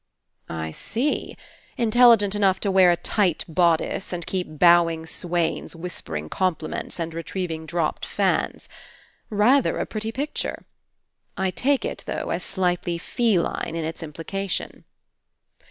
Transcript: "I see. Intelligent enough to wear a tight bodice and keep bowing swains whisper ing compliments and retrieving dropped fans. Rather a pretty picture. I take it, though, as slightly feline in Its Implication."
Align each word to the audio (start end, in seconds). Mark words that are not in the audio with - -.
"I 0.49 0.71
see. 0.71 1.37
Intelligent 1.77 2.33
enough 2.33 2.59
to 2.61 2.71
wear 2.71 2.89
a 2.89 2.97
tight 2.97 3.45
bodice 3.47 4.11
and 4.11 4.25
keep 4.25 4.57
bowing 4.57 5.05
swains 5.05 5.75
whisper 5.75 6.15
ing 6.15 6.27
compliments 6.27 6.99
and 6.99 7.13
retrieving 7.13 7.67
dropped 7.67 8.03
fans. 8.07 8.67
Rather 9.29 9.77
a 9.77 9.85
pretty 9.85 10.11
picture. 10.11 10.65
I 11.37 11.51
take 11.51 11.85
it, 11.85 12.03
though, 12.07 12.31
as 12.31 12.43
slightly 12.43 12.97
feline 12.97 13.75
in 13.75 13.85
Its 13.85 14.01
Implication." 14.01 14.85